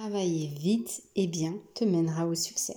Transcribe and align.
Travailler 0.00 0.46
vite 0.46 1.02
et 1.16 1.26
bien 1.26 1.56
te 1.74 1.82
mènera 1.82 2.28
au 2.28 2.36
succès. 2.36 2.76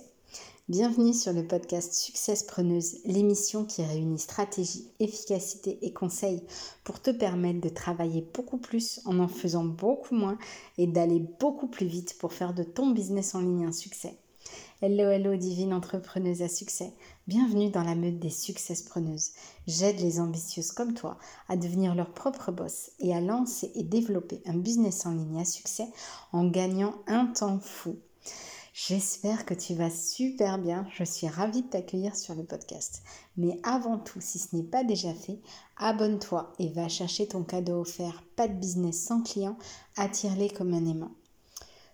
Bienvenue 0.68 1.14
sur 1.14 1.32
le 1.32 1.46
podcast 1.46 1.94
Success 1.94 2.42
Preneuse, 2.42 2.96
l'émission 3.04 3.64
qui 3.64 3.84
réunit 3.84 4.18
stratégie, 4.18 4.88
efficacité 4.98 5.78
et 5.82 5.92
conseils 5.92 6.42
pour 6.82 7.00
te 7.00 7.12
permettre 7.12 7.60
de 7.60 7.68
travailler 7.68 8.26
beaucoup 8.34 8.58
plus 8.58 9.00
en 9.04 9.20
en 9.20 9.28
faisant 9.28 9.62
beaucoup 9.62 10.16
moins 10.16 10.36
et 10.78 10.88
d'aller 10.88 11.20
beaucoup 11.38 11.68
plus 11.68 11.86
vite 11.86 12.18
pour 12.18 12.32
faire 12.32 12.54
de 12.54 12.64
ton 12.64 12.90
business 12.90 13.36
en 13.36 13.40
ligne 13.40 13.66
un 13.66 13.72
succès. 13.72 14.18
Hello, 14.80 15.10
hello, 15.10 15.36
divine 15.36 15.72
entrepreneuse 15.72 16.42
à 16.42 16.48
succès. 16.48 16.92
Bienvenue 17.28 17.70
dans 17.70 17.84
la 17.84 17.94
meute 17.94 18.18
des 18.18 18.30
successpreneuses. 18.30 19.30
J'aide 19.68 20.00
les 20.00 20.18
ambitieuses 20.18 20.72
comme 20.72 20.94
toi 20.94 21.18
à 21.48 21.56
devenir 21.56 21.94
leur 21.94 22.12
propre 22.12 22.50
boss 22.50 22.90
et 22.98 23.14
à 23.14 23.20
lancer 23.20 23.70
et 23.76 23.84
développer 23.84 24.42
un 24.44 24.56
business 24.56 25.06
en 25.06 25.12
ligne 25.12 25.40
à 25.40 25.44
succès 25.44 25.86
en 26.32 26.48
gagnant 26.48 26.96
un 27.06 27.26
temps 27.26 27.60
fou. 27.60 27.96
J'espère 28.74 29.44
que 29.44 29.54
tu 29.54 29.74
vas 29.74 29.90
super 29.90 30.58
bien. 30.58 30.86
Je 30.94 31.04
suis 31.04 31.28
ravie 31.28 31.62
de 31.62 31.68
t'accueillir 31.68 32.16
sur 32.16 32.34
le 32.34 32.42
podcast. 32.42 33.02
Mais 33.36 33.60
avant 33.62 33.98
tout, 33.98 34.20
si 34.20 34.40
ce 34.40 34.56
n'est 34.56 34.62
pas 34.62 34.82
déjà 34.82 35.14
fait, 35.14 35.38
abonne-toi 35.76 36.52
et 36.58 36.70
va 36.70 36.88
chercher 36.88 37.28
ton 37.28 37.44
cadeau 37.44 37.82
offert. 37.82 38.24
Pas 38.34 38.48
de 38.48 38.54
business 38.54 39.00
sans 39.00 39.22
client. 39.22 39.56
Attire-les 39.96 40.50
comme 40.50 40.74
un 40.74 40.86
aimant. 40.86 41.12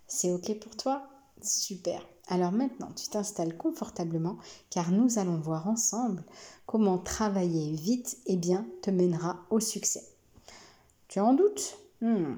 C'est 0.07 0.31
OK 0.31 0.59
pour 0.61 0.77
toi? 0.77 1.03
Super. 1.43 2.07
Alors 2.29 2.53
maintenant, 2.53 2.91
tu 2.95 3.09
t'installes 3.09 3.57
confortablement 3.57 4.39
car 4.71 4.91
nous 4.91 5.19
allons 5.19 5.39
voir 5.39 5.69
ensemble 5.69 6.25
comment 6.67 6.99
travailler 6.99 7.73
vite 7.73 8.19
et 8.27 8.37
bien 8.37 8.67
te 8.83 8.91
mènera 8.91 9.41
au 9.51 9.61
succès. 9.61 10.05
Tu 11.09 11.21
en 11.21 11.33
doutes? 11.33 11.79
Hmm. 12.03 12.37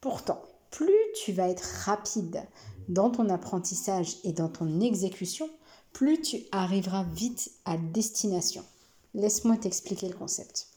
Pourtant, 0.00 0.42
plus 0.70 0.92
tu 1.24 1.32
vas 1.32 1.48
être 1.48 1.84
rapide 1.84 2.44
dans 2.88 3.10
ton 3.10 3.30
apprentissage 3.30 4.16
et 4.24 4.32
dans 4.32 4.48
ton 4.48 4.80
exécution, 4.80 5.48
plus 5.92 6.20
tu 6.20 6.44
arriveras 6.52 7.04
vite 7.04 7.52
à 7.64 7.78
destination. 7.78 8.62
Laisse-moi 9.14 9.56
t'expliquer 9.56 10.08
le 10.08 10.14
concept. 10.14 10.68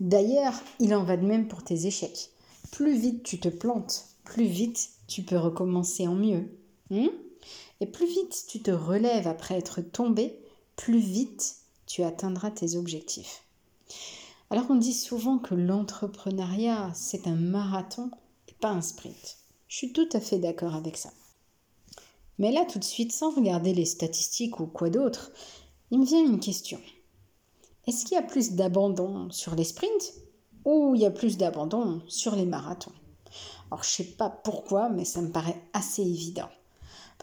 D'ailleurs, 0.00 0.54
il 0.80 0.94
en 0.94 1.04
va 1.04 1.16
de 1.16 1.26
même 1.26 1.46
pour 1.46 1.62
tes 1.62 1.86
échecs. 1.86 2.30
Plus 2.72 2.98
vite 2.98 3.22
tu 3.22 3.38
te 3.38 3.48
plantes, 3.48 4.06
plus 4.24 4.46
vite 4.46 4.90
tu 5.06 5.22
peux 5.22 5.36
recommencer 5.36 6.08
en 6.08 6.14
mieux. 6.14 6.48
Hmm? 6.90 7.08
Et 7.80 7.86
plus 7.86 8.06
vite 8.06 8.44
tu 8.48 8.62
te 8.62 8.70
relèves 8.70 9.28
après 9.28 9.56
être 9.56 9.80
tombé, 9.80 10.38
plus 10.76 10.98
vite 10.98 11.56
tu 11.86 12.02
atteindras 12.02 12.50
tes 12.50 12.76
objectifs. 12.76 13.42
Alors 14.50 14.66
on 14.70 14.76
dit 14.76 14.94
souvent 14.94 15.38
que 15.38 15.54
l'entrepreneuriat, 15.54 16.92
c'est 16.94 17.26
un 17.26 17.34
marathon 17.34 18.10
et 18.48 18.52
pas 18.54 18.70
un 18.70 18.82
sprint. 18.82 19.38
Je 19.68 19.76
suis 19.76 19.92
tout 19.92 20.08
à 20.12 20.20
fait 20.20 20.38
d'accord 20.38 20.74
avec 20.74 20.96
ça. 20.96 21.10
Mais 22.38 22.52
là, 22.52 22.64
tout 22.64 22.78
de 22.78 22.84
suite, 22.84 23.12
sans 23.12 23.34
regarder 23.34 23.74
les 23.74 23.84
statistiques 23.84 24.60
ou 24.60 24.66
quoi 24.66 24.90
d'autre, 24.90 25.32
il 25.90 26.00
me 26.00 26.04
vient 26.04 26.24
une 26.24 26.40
question. 26.40 26.80
Est-ce 27.86 28.04
qu'il 28.04 28.14
y 28.14 28.18
a 28.18 28.22
plus 28.22 28.52
d'abandon 28.52 29.30
sur 29.30 29.54
les 29.54 29.64
sprints 29.64 30.14
ou 30.64 30.94
il 30.94 31.02
y 31.02 31.06
a 31.06 31.10
plus 31.10 31.36
d'abandon 31.36 32.02
sur 32.08 32.34
les 32.34 32.46
marathons? 32.46 32.92
Alors, 33.70 33.84
je 33.84 33.88
sais 33.88 34.04
pas 34.04 34.30
pourquoi, 34.30 34.88
mais 34.88 35.04
ça 35.04 35.20
me 35.20 35.30
paraît 35.30 35.60
assez 35.72 36.02
évident. 36.02 36.48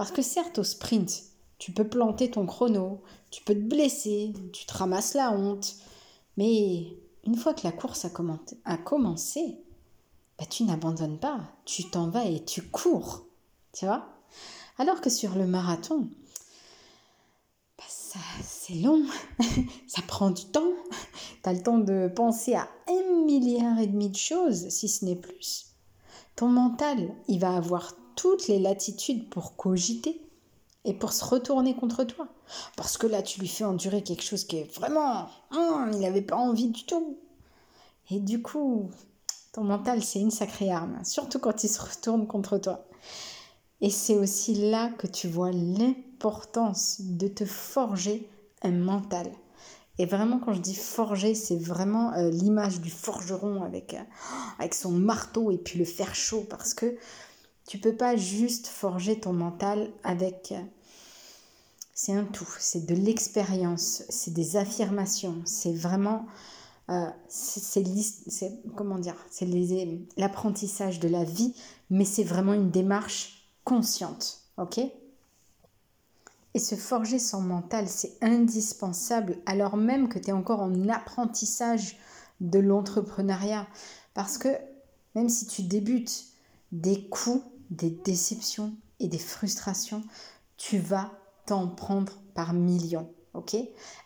Parce 0.02 0.10
que 0.10 0.24
certes, 0.24 0.58
au 0.58 0.64
sprint, 0.64 1.26
tu 1.60 1.72
peux 1.74 1.88
planter 1.88 2.32
ton 2.32 2.48
chrono, 2.48 3.04
tu 3.30 3.44
peux 3.44 3.54
te 3.54 3.60
blesser, 3.60 4.34
tu 4.52 4.66
te 4.66 4.76
ramasses 4.76 5.14
la 5.14 5.32
honte. 5.32 5.76
Mais 6.38 6.88
une 7.24 7.36
fois 7.36 7.54
que 7.54 7.62
la 7.64 7.72
course 7.72 8.04
a, 8.04 8.78
commencé, 8.80 9.60
bah, 10.40 10.46
tu 10.50 10.64
n'abandonnes 10.64 11.20
pas, 11.20 11.42
tu 11.66 11.88
t'en 11.88 12.10
vas 12.10 12.26
et 12.26 12.44
tu 12.44 12.64
cours. 12.64 13.28
Tu 13.74 13.86
vois? 13.86 14.10
Alors 14.80 15.02
que 15.02 15.12
sur 15.12 15.36
le 15.36 15.46
marathon, 15.46 16.10
bah, 17.78 17.84
c'est 17.88 18.74
long, 18.74 19.06
ça 19.88 20.02
prend 20.08 20.32
du 20.32 20.46
temps. 20.46 20.73
Tu 21.44 21.48
as 21.48 21.54
le 21.54 21.61
temps 21.61 21.78
de 21.78 22.08
penser 22.08 22.56
à 22.56 22.67
un 22.88 23.23
milliard 23.28 23.78
et 23.78 23.86
demi 23.86 24.10
de 24.10 24.17
choses, 24.17 24.67
si 24.70 24.90
ce 24.90 25.06
n'est 25.06 25.16
plus. 25.16 25.67
Ton 26.36 26.48
mental, 26.48 27.14
il 27.28 27.40
va 27.40 27.56
avoir 27.56 27.94
toutes 28.21 28.48
les 28.48 28.59
latitudes 28.59 29.30
pour 29.30 29.55
cogiter 29.55 30.21
et 30.86 30.93
pour 30.93 31.11
se 31.11 31.26
retourner 31.26 31.76
contre 31.76 32.04
toi. 32.04 32.27
Parce 32.76 32.95
que 32.98 33.08
là, 33.08 33.23
tu 33.23 33.39
lui 33.39 33.48
fais 33.48 33.64
endurer 33.64 34.04
quelque 34.04 34.21
chose 34.23 34.43
qui 34.43 34.58
est 34.58 34.76
vraiment... 34.76 35.27
Hum, 35.49 35.89
il 35.93 36.02
n'avait 36.02 36.21
pas 36.21 36.36
envie 36.36 36.70
du 36.70 36.86
tout. 36.86 37.17
Et 38.11 38.20
du 38.20 38.43
coup, 38.43 38.92
ton 39.54 39.64
mental, 39.64 40.04
c'est 40.04 40.20
une 40.20 40.30
sacrée 40.30 40.71
arme, 40.71 40.99
surtout 41.04 41.39
quand 41.39 41.64
il 41.64 41.67
se 41.67 41.81
retourne 41.81 42.27
contre 42.27 42.60
toi. 42.60 42.86
Et 43.80 43.89
c'est 43.89 44.17
aussi 44.17 44.54
là 44.70 44.89
que 44.89 45.08
tu 45.08 45.27
vois 45.27 45.52
l'importance 45.52 46.98
de 47.02 47.27
te 47.27 47.45
forger 47.45 48.30
un 48.61 48.71
mental. 48.71 49.31
Et 49.98 50.05
vraiment, 50.05 50.37
quand 50.39 50.54
je 50.54 50.61
dis 50.61 50.76
forger, 50.76 51.33
c'est 51.33 51.58
vraiment 51.58 52.14
euh, 52.14 52.30
l'image 52.30 52.81
du 52.81 52.92
forgeron 52.92 53.64
avec, 53.64 53.95
euh, 53.95 54.04
avec 54.60 54.76
son 54.76 54.92
marteau 54.92 55.49
et 55.49 55.58
puis 55.58 55.80
le 55.80 55.86
fer 55.86 56.14
chaud. 56.14 56.45
Parce 56.48 56.76
que 56.76 56.95
tu 57.71 57.77
peux 57.77 57.95
pas 57.95 58.17
juste 58.17 58.67
forger 58.67 59.17
ton 59.17 59.32
mental 59.32 59.92
avec. 60.04 60.52
Euh, 60.52 60.61
c'est 61.93 62.11
un 62.11 62.26
tout, 62.26 62.49
c'est 62.59 62.86
de 62.86 62.93
l'expérience, 62.93 64.04
c'est 64.09 64.33
des 64.33 64.58
affirmations, 64.58 65.42
c'est 65.45 65.71
vraiment. 65.71 66.26
Euh, 66.89 67.08
c'est 67.30 67.86
comment 68.76 68.99
dire 68.99 69.15
c'est 69.30 69.48
l'apprentissage 70.17 70.99
de 70.99 71.08
la 71.08 71.23
vie 71.23 71.54
mais 71.89 72.04
c'est 72.04 72.23
vraiment 72.23 72.54
une 72.54 72.71
démarche 72.71 73.48
consciente 73.64 74.42
ok? 74.58 74.80
Et 76.54 76.60
se 76.60 76.76
forger 76.76 77.20
son 77.20 77.39
mental 77.39 77.87
c'est 77.87 78.17
indispensable 78.21 79.37
alors 79.45 79.77
même 79.77 80.10
que 80.10 80.20
tu 80.20 80.30
es 80.30 80.33
encore 80.33 80.60
en 80.60 80.89
apprentissage 80.89 81.98
de 82.42 82.60
l'entrepreneuriat 82.60 83.67
parce 84.14 84.37
que 84.37 84.49
même 85.15 85.30
si 85.30 85.45
tu 85.45 85.61
débutes 85.61 86.26
des 86.71 87.08
coups 87.08 87.45
des 87.71 87.89
déceptions 87.89 88.73
et 88.99 89.08
des 89.08 89.17
frustrations, 89.17 90.04
tu 90.58 90.77
vas 90.77 91.11
t'en 91.45 91.67
prendre 91.67 92.14
par 92.36 92.54
millions. 92.54 93.09
Ok? 93.33 93.55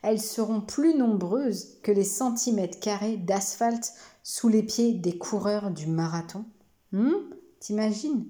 Elles 0.04 0.22
seront 0.22 0.62
plus 0.62 0.96
nombreuses 0.96 1.80
que 1.82 1.92
les 1.92 2.04
centimètres 2.04 2.80
carrés 2.80 3.18
d'asphalte 3.18 3.94
sous 4.24 4.48
les 4.48 4.64
pieds 4.64 4.94
des 4.94 5.18
coureurs 5.18 5.72
du 5.72 5.88
marathon. 5.88 6.46
Hmm? 6.92 7.12
T'imagines? 7.60 8.26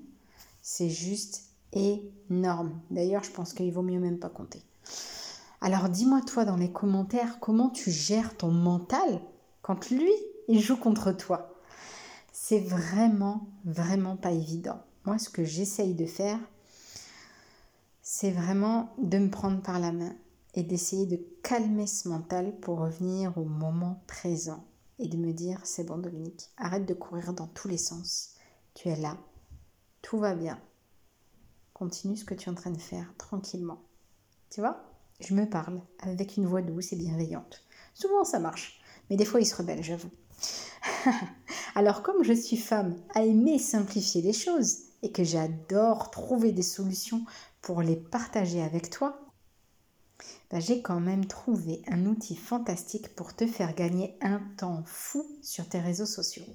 C'est 0.61 0.89
juste 0.89 1.43
énorme. 1.73 2.79
D'ailleurs, 2.89 3.23
je 3.23 3.31
pense 3.31 3.53
qu'il 3.53 3.71
vaut 3.71 3.81
mieux 3.81 3.99
même 3.99 4.19
pas 4.19 4.29
compter. 4.29 4.63
Alors 5.61 5.89
dis-moi 5.89 6.21
toi 6.21 6.45
dans 6.45 6.57
les 6.57 6.71
commentaires 6.71 7.39
comment 7.39 7.69
tu 7.69 7.91
gères 7.91 8.37
ton 8.37 8.51
mental 8.51 9.21
quand 9.61 9.89
lui, 9.89 10.11
il 10.47 10.61
joue 10.61 10.77
contre 10.77 11.11
toi? 11.11 11.55
C'est 12.31 12.59
vraiment, 12.59 13.47
vraiment 13.63 14.15
pas 14.15 14.31
évident. 14.31 14.79
Moi, 15.05 15.19
ce 15.19 15.29
que 15.29 15.43
j'essaye 15.43 15.93
de 15.93 16.07
faire, 16.07 16.39
c'est 18.01 18.31
vraiment 18.31 18.93
de 18.97 19.19
me 19.19 19.29
prendre 19.29 19.61
par 19.61 19.79
la 19.79 19.91
main 19.91 20.15
et 20.55 20.63
d'essayer 20.63 21.05
de 21.05 21.19
calmer 21.43 21.85
ce 21.85 22.09
mental 22.09 22.55
pour 22.59 22.79
revenir 22.79 23.37
au 23.37 23.43
moment 23.43 24.03
présent 24.07 24.63
et 24.97 25.07
de 25.07 25.17
me 25.17 25.31
dire 25.31 25.59
c'est 25.63 25.83
bon 25.83 25.97
Dominique, 25.97 26.49
arrête 26.57 26.87
de 26.87 26.93
courir 26.95 27.33
dans 27.33 27.47
tous 27.47 27.67
les 27.67 27.77
sens. 27.77 28.35
Tu 28.73 28.89
es 28.89 28.95
là, 28.95 29.17
tout 30.01 30.17
va 30.17 30.33
bien. 30.33 30.59
Continue 31.73 32.17
ce 32.17 32.25
que 32.25 32.33
tu 32.33 32.49
es 32.49 32.51
en 32.51 32.55
train 32.55 32.71
de 32.71 32.81
faire 32.81 33.13
tranquillement. 33.17 33.81
Tu 34.49 34.61
vois? 34.61 34.81
Je 35.19 35.35
me 35.35 35.47
parle 35.47 35.81
avec 35.99 36.37
une 36.37 36.47
voix 36.47 36.61
douce 36.61 36.93
et 36.93 36.95
bienveillante. 36.95 37.63
Souvent 37.93 38.23
ça 38.23 38.39
marche, 38.39 38.81
mais 39.09 39.17
des 39.17 39.25
fois 39.25 39.39
il 39.39 39.45
se 39.45 39.55
rebelle, 39.55 39.83
j'avoue. 39.83 40.11
Alors 41.75 42.01
comme 42.01 42.23
je 42.23 42.33
suis 42.33 42.57
femme 42.57 42.95
à 43.13 43.23
aimer 43.23 43.59
simplifier 43.59 44.21
les 44.21 44.33
choses, 44.33 44.85
et 45.05 45.11
que 45.11 45.23
j'adore 45.23 46.09
trouver 46.09 46.51
des 46.51 46.63
solutions 46.63 47.25
pour 47.61 47.83
les 47.83 47.95
partager 47.95 48.63
avec 48.63 48.89
toi, 48.89 49.21
bah, 50.49 50.59
j'ai 50.59 50.81
quand 50.81 50.99
même 50.99 51.27
trouvé 51.27 51.83
un 51.87 52.07
outil 52.07 52.35
fantastique 52.35 53.13
pour 53.13 53.35
te 53.35 53.45
faire 53.45 53.75
gagner 53.75 54.17
un 54.21 54.41
temps 54.57 54.81
fou 54.87 55.23
sur 55.43 55.69
tes 55.69 55.79
réseaux 55.79 56.07
sociaux. 56.07 56.45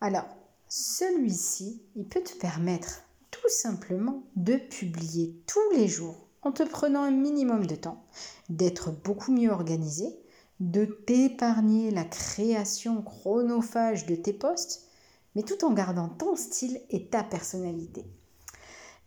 Alors, 0.00 0.24
celui-ci, 0.68 1.82
il 1.96 2.06
peut 2.06 2.22
te 2.22 2.34
permettre 2.38 3.02
tout 3.30 3.50
simplement 3.50 4.22
de 4.36 4.56
publier 4.56 5.36
tous 5.46 5.76
les 5.76 5.88
jours 5.88 6.16
en 6.40 6.50
te 6.50 6.62
prenant 6.62 7.02
un 7.02 7.10
minimum 7.10 7.66
de 7.66 7.76
temps, 7.76 8.02
d'être 8.48 8.90
beaucoup 8.90 9.32
mieux 9.32 9.50
organisé, 9.50 10.18
de 10.60 10.86
t'épargner 10.86 11.90
la 11.90 12.04
création 12.04 13.02
chronophage 13.02 14.06
de 14.06 14.14
tes 14.14 14.32
posts 14.32 14.88
mais 15.34 15.42
tout 15.42 15.64
en 15.64 15.72
gardant 15.72 16.08
ton 16.08 16.36
style 16.36 16.80
et 16.90 17.06
ta 17.06 17.22
personnalité. 17.22 18.04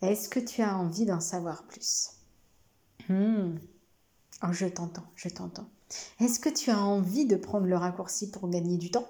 Est-ce 0.02 0.30
que 0.30 0.40
tu 0.40 0.62
as 0.62 0.78
envie 0.78 1.06
d'en 1.06 1.20
savoir 1.20 1.64
plus? 1.64 2.12
Hmm. 3.10 3.56
oh, 4.44 4.52
Je 4.52 4.66
t'entends, 4.66 5.06
je 5.16 5.30
t'entends. 5.30 5.70
Est-ce 6.20 6.40
que 6.40 6.50
tu 6.50 6.72
as 6.72 6.80
envie 6.80 7.26
de 7.26 7.36
prendre 7.36 7.68
le 7.68 7.78
raccourci 7.78 8.30
pour 8.32 8.50
gagner 8.50 8.78
du 8.78 8.92
temps? 8.92 9.08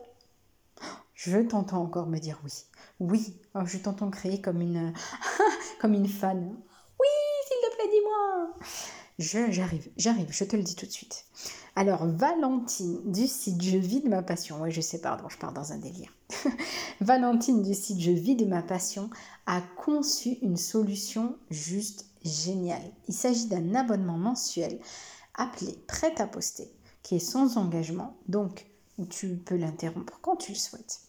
Je 1.14 1.40
t'entends 1.40 1.82
encore 1.82 2.08
me 2.08 2.20
dire 2.20 2.40
oui. 2.44 2.52
Oui, 3.00 3.38
oh, 3.56 3.66
je 3.66 3.78
t'entends 3.78 4.10
crier 4.12 4.42
comme 4.42 4.62
une, 4.62 4.94
comme 5.82 5.94
une 5.94 6.08
fan. 6.08 6.56
Oui, 7.00 7.08
s'il 7.48 7.58
te 7.58 7.76
plaît, 7.76 7.90
dis-moi. 7.92 8.54
J'arrive, 9.18 9.90
j'arrive, 9.96 10.28
je 10.30 10.44
te 10.44 10.56
le 10.58 10.64
dis 10.64 10.76
tout 10.76 10.86
de 10.86 10.92
suite. 10.92 11.26
Alors, 11.78 12.06
Valentine 12.06 13.12
du 13.12 13.28
site 13.28 13.62
Je 13.62 13.78
vis 13.78 14.02
de 14.02 14.08
ma 14.08 14.24
passion, 14.24 14.62
oui, 14.62 14.72
je 14.72 14.80
sais, 14.80 15.02
pardon, 15.02 15.28
je 15.28 15.38
pars 15.38 15.52
dans 15.52 15.74
un 15.74 15.78
délire. 15.78 16.10
Valentine 17.02 17.62
du 17.62 17.74
site 17.74 18.00
Je 18.00 18.12
vis 18.12 18.38
de 18.38 18.46
ma 18.46 18.62
passion 18.62 19.10
a 19.46 19.62
conçu 19.76 20.38
une 20.42 20.56
solution 20.56 21.36
juste 21.50 22.06
géniale. 22.24 22.94
Il 23.10 23.14
s'agit 23.14 23.48
d'un 23.48 23.76
abonnement 23.76 24.18
mensuel 24.18 24.80
appelé 25.34 25.78
Prêt 25.86 26.16
à 26.22 26.28
poster, 26.28 26.72
qui 27.04 27.18
est 27.18 27.20
sans 27.20 27.58
engagement, 27.58 28.16
donc 28.30 28.68
tu 29.10 29.36
peux 29.36 29.58
l'interrompre 29.58 30.20
quand 30.22 30.38
tu 30.38 30.54
le 30.54 30.58
souhaites. 30.58 31.02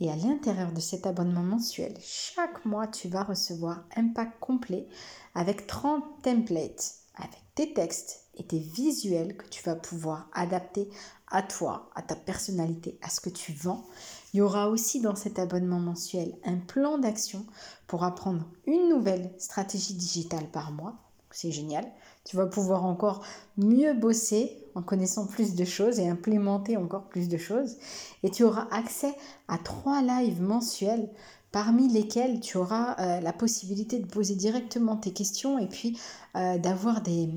Et 0.00 0.10
à 0.10 0.16
l'intérieur 0.16 0.72
de 0.72 0.80
cet 0.80 1.06
abonnement 1.06 1.44
mensuel, 1.44 1.96
chaque 2.00 2.64
mois, 2.64 2.88
tu 2.88 3.06
vas 3.06 3.22
recevoir 3.22 3.84
un 3.94 4.08
pack 4.08 4.40
complet 4.40 4.88
avec 5.36 5.68
30 5.68 6.02
templates, 6.22 7.01
avec 7.14 7.38
tes 7.54 7.74
textes 7.74 8.24
et 8.34 8.44
tes 8.44 8.58
visuels 8.58 9.36
que 9.36 9.48
tu 9.48 9.62
vas 9.62 9.76
pouvoir 9.76 10.28
adapter 10.32 10.88
à 11.28 11.42
toi, 11.42 11.90
à 11.94 12.02
ta 12.02 12.16
personnalité, 12.16 12.98
à 13.02 13.10
ce 13.10 13.20
que 13.20 13.30
tu 13.30 13.52
vends. 13.52 13.84
Il 14.32 14.38
y 14.38 14.40
aura 14.40 14.68
aussi 14.68 15.00
dans 15.00 15.14
cet 15.14 15.38
abonnement 15.38 15.80
mensuel 15.80 16.34
un 16.44 16.56
plan 16.56 16.98
d'action 16.98 17.44
pour 17.86 18.04
apprendre 18.04 18.46
une 18.66 18.88
nouvelle 18.88 19.30
stratégie 19.38 19.94
digitale 19.94 20.48
par 20.50 20.72
mois. 20.72 20.94
C'est 21.30 21.52
génial. 21.52 21.86
Tu 22.24 22.36
vas 22.36 22.46
pouvoir 22.46 22.84
encore 22.84 23.24
mieux 23.56 23.94
bosser 23.94 24.56
en 24.74 24.82
connaissant 24.82 25.26
plus 25.26 25.54
de 25.54 25.64
choses 25.64 25.98
et 25.98 26.08
implémenter 26.08 26.76
encore 26.76 27.08
plus 27.08 27.28
de 27.28 27.38
choses. 27.38 27.78
Et 28.22 28.30
tu 28.30 28.44
auras 28.44 28.68
accès 28.70 29.14
à 29.48 29.58
trois 29.58 30.02
lives 30.02 30.40
mensuels 30.40 31.08
parmi 31.52 31.86
lesquels 31.88 32.40
tu 32.40 32.56
auras 32.56 32.96
euh, 32.98 33.20
la 33.20 33.32
possibilité 33.32 33.98
de 33.98 34.06
poser 34.06 34.34
directement 34.34 34.96
tes 34.96 35.12
questions 35.12 35.58
et 35.58 35.68
puis 35.68 36.00
euh, 36.34 36.58
d'avoir 36.58 37.02
des, 37.02 37.28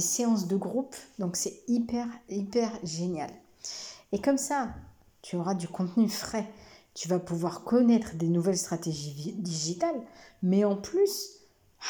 séances 0.00 0.48
de 0.48 0.56
groupe. 0.56 0.96
Donc 1.18 1.36
c'est 1.36 1.62
hyper, 1.68 2.06
hyper 2.28 2.72
génial. 2.82 3.30
Et 4.10 4.20
comme 4.20 4.38
ça, 4.38 4.74
tu 5.22 5.36
auras 5.36 5.54
du 5.54 5.68
contenu 5.68 6.08
frais. 6.08 6.50
Tu 6.94 7.08
vas 7.08 7.20
pouvoir 7.20 7.62
connaître 7.64 8.16
des 8.16 8.28
nouvelles 8.28 8.58
stratégies 8.58 9.32
digitales, 9.38 10.02
mais 10.42 10.64
en 10.64 10.76
plus, 10.76 11.38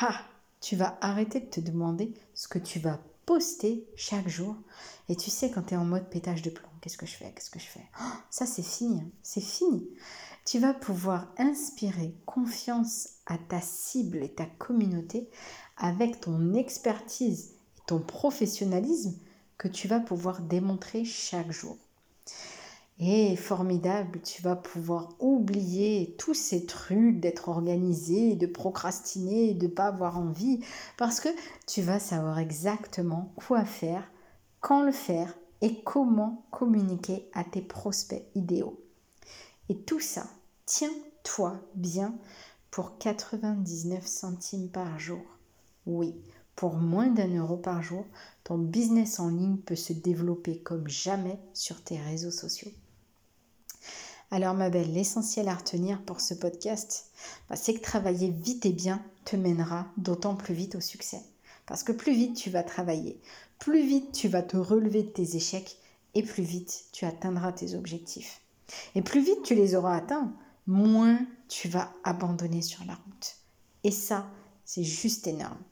ha, 0.00 0.14
tu 0.60 0.76
vas 0.76 0.96
arrêter 1.00 1.40
de 1.40 1.46
te 1.46 1.60
demander 1.60 2.12
ce 2.34 2.46
que 2.46 2.58
tu 2.58 2.78
vas 2.78 3.00
poster 3.26 3.88
chaque 3.96 4.28
jour. 4.28 4.54
Et 5.08 5.16
tu 5.16 5.30
sais, 5.30 5.50
quand 5.50 5.62
tu 5.62 5.74
es 5.74 5.76
en 5.76 5.84
mode 5.84 6.08
pétage 6.08 6.42
de 6.42 6.50
plomb, 6.50 6.68
qu'est-ce 6.80 6.98
que 6.98 7.06
je 7.06 7.16
fais? 7.16 7.32
Qu'est-ce 7.34 7.50
que 7.50 7.58
je 7.58 7.66
fais? 7.66 7.84
Oh, 8.00 8.04
Ça, 8.30 8.46
c'est 8.46 8.62
fini. 8.62 9.00
Hein. 9.00 9.10
C'est 9.22 9.40
fini. 9.40 9.88
Tu 10.44 10.58
vas 10.58 10.74
pouvoir 10.74 11.32
inspirer 11.38 12.16
confiance 12.26 13.10
à 13.26 13.38
ta 13.38 13.60
cible 13.60 14.24
et 14.24 14.34
ta 14.34 14.46
communauté 14.46 15.30
avec 15.76 16.20
ton 16.20 16.54
expertise 16.54 17.54
et 17.76 17.80
ton 17.86 18.00
professionnalisme 18.00 19.14
que 19.56 19.68
tu 19.68 19.86
vas 19.86 20.00
pouvoir 20.00 20.40
démontrer 20.40 21.04
chaque 21.04 21.52
jour. 21.52 21.76
Et 22.98 23.36
formidable, 23.36 24.20
tu 24.22 24.42
vas 24.42 24.56
pouvoir 24.56 25.14
oublier 25.20 26.16
tous 26.18 26.34
ces 26.34 26.66
trucs 26.66 27.20
d'être 27.20 27.48
organisé, 27.48 28.34
de 28.34 28.46
procrastiner, 28.46 29.54
de 29.54 29.66
ne 29.66 29.72
pas 29.72 29.86
avoir 29.86 30.18
envie, 30.18 30.60
parce 30.96 31.20
que 31.20 31.28
tu 31.66 31.82
vas 31.82 32.00
savoir 32.00 32.38
exactement 32.38 33.32
quoi 33.36 33.64
faire, 33.64 34.10
quand 34.60 34.82
le 34.82 34.92
faire 34.92 35.36
et 35.62 35.82
comment 35.82 36.44
communiquer 36.50 37.28
à 37.32 37.44
tes 37.44 37.62
prospects 37.62 38.24
idéaux. 38.34 38.78
Et 39.72 39.76
tout 39.78 40.00
ça, 40.00 40.26
tiens-toi 40.66 41.58
bien 41.74 42.14
pour 42.70 42.98
99 42.98 44.06
centimes 44.06 44.68
par 44.68 44.98
jour. 44.98 45.24
Oui, 45.86 46.14
pour 46.56 46.74
moins 46.74 47.06
d'un 47.06 47.34
euro 47.38 47.56
par 47.56 47.82
jour, 47.82 48.04
ton 48.44 48.58
business 48.58 49.18
en 49.18 49.30
ligne 49.30 49.56
peut 49.56 49.74
se 49.74 49.94
développer 49.94 50.58
comme 50.58 50.86
jamais 50.88 51.38
sur 51.54 51.82
tes 51.82 51.98
réseaux 51.98 52.30
sociaux. 52.30 52.70
Alors 54.30 54.52
ma 54.52 54.68
belle, 54.68 54.92
l'essentiel 54.92 55.48
à 55.48 55.54
retenir 55.54 56.02
pour 56.02 56.20
ce 56.20 56.34
podcast, 56.34 57.06
bah, 57.48 57.56
c'est 57.56 57.72
que 57.72 57.80
travailler 57.80 58.28
vite 58.28 58.66
et 58.66 58.74
bien 58.74 59.02
te 59.24 59.36
mènera 59.36 59.86
d'autant 59.96 60.36
plus 60.36 60.52
vite 60.52 60.74
au 60.74 60.82
succès. 60.82 61.22
Parce 61.64 61.82
que 61.82 61.92
plus 61.92 62.12
vite 62.12 62.36
tu 62.36 62.50
vas 62.50 62.62
travailler, 62.62 63.18
plus 63.58 63.86
vite 63.86 64.12
tu 64.12 64.28
vas 64.28 64.42
te 64.42 64.58
relever 64.58 65.02
de 65.02 65.08
tes 65.08 65.34
échecs 65.34 65.78
et 66.12 66.22
plus 66.22 66.42
vite 66.42 66.88
tu 66.92 67.06
atteindras 67.06 67.52
tes 67.52 67.74
objectifs. 67.74 68.42
Et 68.94 69.02
plus 69.02 69.22
vite 69.22 69.42
tu 69.42 69.54
les 69.54 69.74
auras 69.74 69.96
atteints, 69.96 70.32
moins 70.66 71.18
tu 71.48 71.68
vas 71.68 71.92
abandonner 72.04 72.62
sur 72.62 72.84
la 72.84 72.94
route. 72.94 73.36
Et 73.84 73.90
ça, 73.90 74.30
c'est 74.64 74.84
juste 74.84 75.26
énorme. 75.26 75.62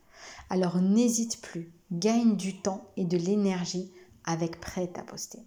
Alors 0.48 0.80
n'hésite 0.80 1.40
plus, 1.40 1.72
gagne 1.92 2.36
du 2.36 2.60
temps 2.60 2.90
et 2.96 3.04
de 3.04 3.16
l'énergie 3.16 3.92
avec 4.24 4.60
prêt 4.60 4.90
à 4.96 5.02
poster. 5.02 5.40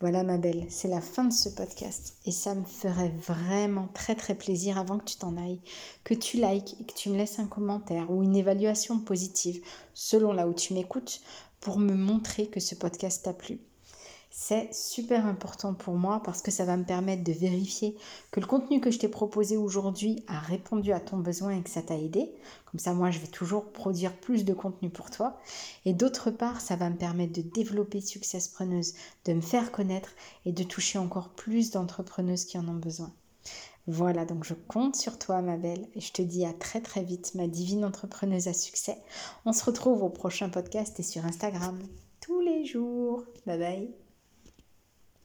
Voilà 0.00 0.22
ma 0.22 0.38
belle, 0.38 0.64
c'est 0.68 0.86
la 0.86 1.00
fin 1.00 1.24
de 1.24 1.32
ce 1.32 1.48
podcast 1.48 2.18
et 2.24 2.30
ça 2.30 2.54
me 2.54 2.64
ferait 2.64 3.12
vraiment 3.26 3.88
très 3.94 4.14
très 4.14 4.36
plaisir 4.36 4.78
avant 4.78 4.98
que 4.98 5.04
tu 5.04 5.16
t'en 5.16 5.36
ailles, 5.36 5.60
que 6.04 6.14
tu 6.14 6.36
likes 6.36 6.76
et 6.80 6.84
que 6.84 6.94
tu 6.94 7.10
me 7.10 7.16
laisses 7.16 7.40
un 7.40 7.48
commentaire 7.48 8.08
ou 8.08 8.22
une 8.22 8.36
évaluation 8.36 9.00
positive 9.00 9.60
selon 9.94 10.32
là 10.32 10.46
où 10.46 10.54
tu 10.54 10.72
m'écoutes 10.72 11.20
pour 11.60 11.80
me 11.80 11.94
montrer 11.94 12.46
que 12.46 12.60
ce 12.60 12.76
podcast 12.76 13.24
t'a 13.24 13.32
plu. 13.32 13.58
C'est 14.30 14.72
super 14.74 15.26
important 15.26 15.74
pour 15.74 15.94
moi 15.94 16.22
parce 16.22 16.42
que 16.42 16.50
ça 16.50 16.64
va 16.64 16.76
me 16.76 16.84
permettre 16.84 17.24
de 17.24 17.32
vérifier 17.32 17.96
que 18.30 18.40
le 18.40 18.46
contenu 18.46 18.80
que 18.80 18.90
je 18.90 18.98
t'ai 18.98 19.08
proposé 19.08 19.56
aujourd'hui 19.56 20.22
a 20.28 20.38
répondu 20.38 20.92
à 20.92 21.00
ton 21.00 21.16
besoin 21.16 21.56
et 21.56 21.62
que 21.62 21.70
ça 21.70 21.82
t'a 21.82 21.96
aidé. 21.96 22.30
Comme 22.70 22.78
ça, 22.78 22.92
moi, 22.92 23.10
je 23.10 23.18
vais 23.18 23.26
toujours 23.26 23.72
produire 23.72 24.14
plus 24.14 24.44
de 24.44 24.52
contenu 24.52 24.90
pour 24.90 25.10
toi. 25.10 25.40
Et 25.86 25.94
d'autre 25.94 26.30
part, 26.30 26.60
ça 26.60 26.76
va 26.76 26.90
me 26.90 26.96
permettre 26.96 27.32
de 27.32 27.42
développer 27.42 28.00
Success 28.00 28.48
Preneuse, 28.48 28.94
de 29.24 29.32
me 29.32 29.40
faire 29.40 29.72
connaître 29.72 30.10
et 30.44 30.52
de 30.52 30.62
toucher 30.62 30.98
encore 30.98 31.30
plus 31.30 31.70
d'entrepreneuses 31.70 32.44
qui 32.44 32.58
en 32.58 32.68
ont 32.68 32.74
besoin. 32.74 33.12
Voilà, 33.86 34.26
donc 34.26 34.44
je 34.44 34.52
compte 34.52 34.96
sur 34.96 35.18
toi, 35.18 35.40
ma 35.40 35.56
belle, 35.56 35.88
et 35.94 36.00
je 36.00 36.12
te 36.12 36.20
dis 36.20 36.44
à 36.44 36.52
très 36.52 36.82
très 36.82 37.02
vite, 37.02 37.34
ma 37.34 37.46
divine 37.46 37.86
entrepreneuse 37.86 38.46
à 38.46 38.52
succès. 38.52 38.98
On 39.46 39.54
se 39.54 39.64
retrouve 39.64 40.02
au 40.02 40.10
prochain 40.10 40.50
podcast 40.50 41.00
et 41.00 41.02
sur 41.02 41.24
Instagram 41.24 41.78
tous 42.20 42.40
les 42.40 42.66
jours. 42.66 43.24
Bye 43.46 43.58
bye. 43.58 44.07